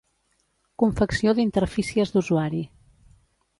[0.83, 2.65] Confecció d'interfícies d'usuari.